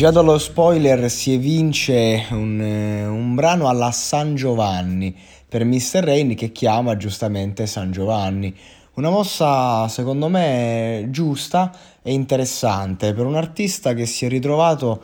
[0.00, 5.14] Già dallo spoiler si evince un, eh, un brano alla San Giovanni
[5.46, 6.02] per Mr.
[6.02, 8.56] Rain che chiama giustamente San Giovanni.
[8.94, 15.02] Una mossa secondo me giusta e interessante per un artista che si è ritrovato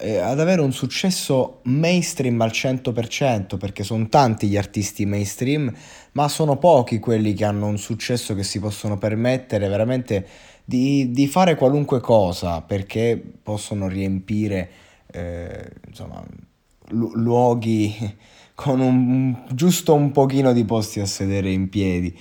[0.00, 5.72] eh, ad avere un successo mainstream al 100% perché sono tanti gli artisti mainstream
[6.12, 10.26] ma sono pochi quelli che hanno un successo che si possono permettere veramente
[10.64, 14.70] di, di fare qualunque cosa perché possono riempire
[15.10, 16.22] eh, insomma,
[16.88, 18.16] lu- luoghi
[18.54, 22.16] con un, giusto un pochino di posti a sedere in piedi.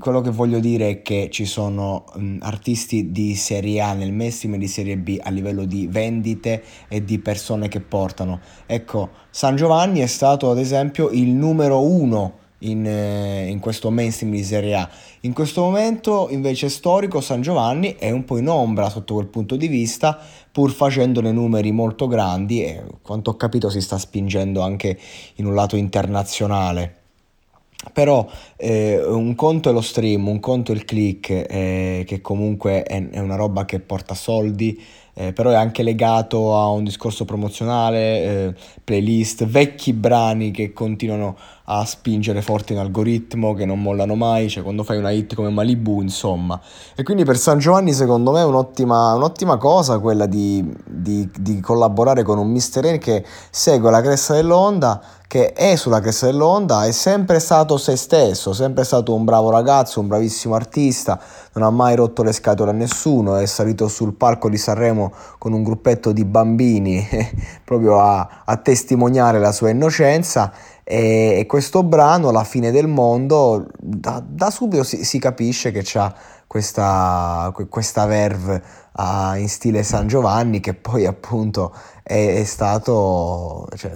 [0.00, 4.54] Quello che voglio dire è che ci sono mh, artisti di serie A nel mainstream
[4.54, 8.40] e di serie B a livello di vendite e di persone che portano.
[8.66, 14.32] Ecco, San Giovanni è stato ad esempio il numero uno in, eh, in, questo mainstream
[14.32, 14.90] di Serie A.
[15.20, 19.54] In questo momento invece storico San Giovanni è un po' in ombra sotto quel punto
[19.54, 20.18] di vista,
[20.50, 24.98] pur facendo dei numeri molto grandi e quanto ho capito si sta spingendo anche
[25.36, 26.95] in un lato internazionale.
[27.92, 32.82] Però eh, un conto è lo stream, un conto è il click, eh, che comunque
[32.82, 34.80] è, è, una roba che porta soldi,
[35.14, 41.36] eh, però è anche legato a un discorso promozionale, eh, playlist, vecchi brani che continuano
[41.68, 45.48] a spingere forte in algoritmo, che non mollano mai, cioè quando fai una hit come
[45.48, 46.60] Malibu, insomma.
[46.94, 50.62] E quindi per San Giovanni secondo me è un'ottima, un'ottima cosa quella di,
[51.06, 52.80] di, di collaborare con un Mr.
[52.80, 57.94] Rain che segue la cresta dell'onda, che è sulla cresta dell'onda, è sempre stato se
[57.94, 61.20] stesso, sempre stato un bravo ragazzo, un bravissimo artista,
[61.52, 65.52] non ha mai rotto le scatole a nessuno, è salito sul palco di Sanremo con
[65.52, 67.06] un gruppetto di bambini
[67.64, 70.52] proprio a, a testimoniare la sua innocenza
[70.88, 75.80] e, e questo brano, La fine del mondo, da, da subito si, si, capisce che
[75.82, 76.14] c'ha
[76.46, 78.62] questa, questa verve
[78.96, 83.68] uh, in stile San Giovanni che poi appunto è, è stato...
[83.74, 83.92] Cioè,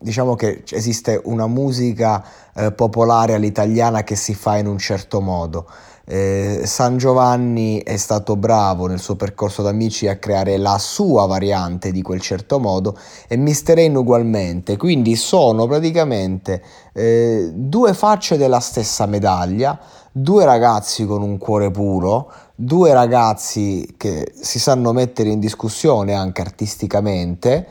[0.00, 5.68] diciamo che esiste una musica eh, popolare all'italiana che si fa in un certo modo
[6.10, 11.92] eh, San Giovanni è stato bravo nel suo percorso d'amici a creare la sua variante
[11.92, 12.96] di quel certo modo
[13.28, 13.74] e Mr.
[13.74, 16.62] Rain ugualmente, quindi sono praticamente
[16.94, 19.78] eh, due facce della stessa medaglia,
[20.10, 26.40] due ragazzi con un cuore puro, due ragazzi che si sanno mettere in discussione anche
[26.40, 27.66] artisticamente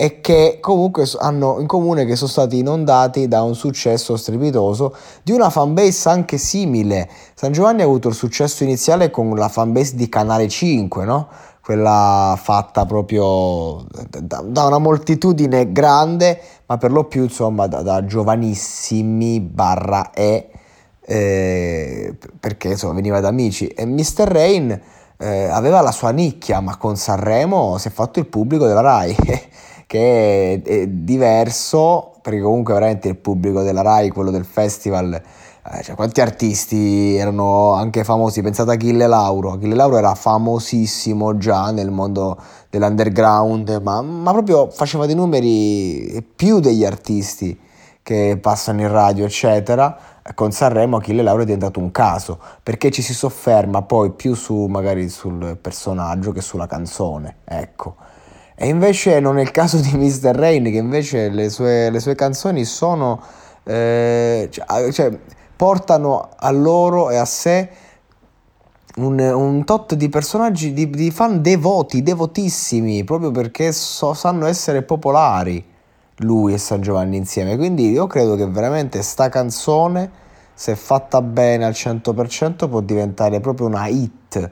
[0.00, 5.32] e che comunque hanno in comune che sono stati inondati da un successo strepitoso di
[5.32, 7.06] una fanbase anche simile.
[7.34, 11.28] San Giovanni ha avuto il successo iniziale con la fanbase di Canale 5, no?
[11.62, 13.84] quella fatta proprio
[14.22, 20.48] da, una moltitudine grande, ma per lo più insomma da, da giovanissimi barra e
[21.02, 24.24] eh, perché insomma veniva da amici e Mr.
[24.24, 24.80] Rain
[25.18, 29.14] eh, aveva la sua nicchia, ma con Sanremo si è fatto il pubblico della Rai
[29.90, 35.96] che è, diverso, perché comunque veramente il pubblico della RAI, quello del festival, eh, cioè
[35.96, 41.90] quanti artisti erano anche famosi, pensate a Achille Lauro, Achille Lauro era famosissimo già nel
[41.90, 42.40] mondo
[42.70, 47.58] dell'underground, ma, ma proprio faceva dei numeri più degli artisti
[48.00, 49.98] che passano in radio, eccetera.
[50.36, 54.66] Con Sanremo Achille Lauro è diventato un caso, perché ci si sofferma poi più su
[54.66, 57.96] magari sul personaggio che sulla canzone, ecco.
[58.62, 60.34] E invece non è il caso di Mr.
[60.34, 63.18] Rain, che invece le sue, le sue canzoni sono.
[63.64, 65.18] Eh, cioè, cioè,
[65.56, 67.70] portano a loro e a sé
[68.96, 74.82] un, un tot di personaggi, di, di, fan devoti, devotissimi, proprio perché so, sanno essere
[74.82, 75.64] popolari
[76.16, 77.56] lui e San Giovanni insieme.
[77.56, 80.10] Quindi io credo che veramente sta canzone,
[80.52, 84.50] se fatta bene al 100%, può diventare proprio una hit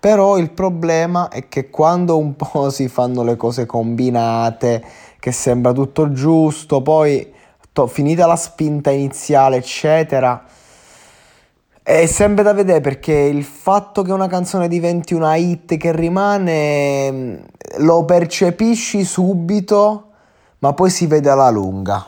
[0.00, 4.82] però il problema è che quando un po' si fanno le cose combinate,
[5.20, 7.30] che sembra tutto giusto, poi
[7.72, 10.42] to- finita la spinta iniziale, eccetera,
[11.82, 17.10] è sempre da vedere perché il fatto che una canzone diventi una hit che rimane
[17.10, 17.34] mm,
[17.78, 20.06] lo percepisci subito,
[20.60, 22.06] ma poi si vede alla lunga.